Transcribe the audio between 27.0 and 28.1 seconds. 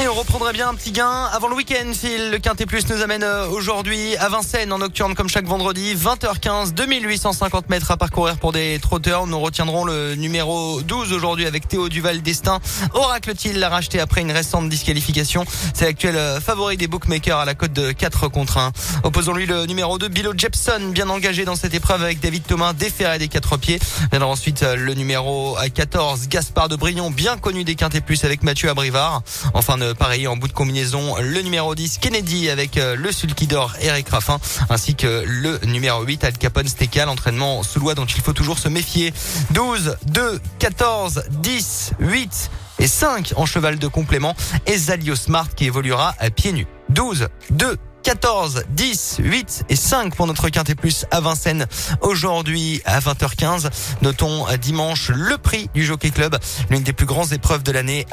bien connu des Quintet